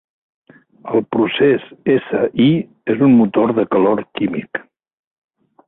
[0.93, 2.49] El procés S-I
[2.95, 4.65] és un motor de calor químic.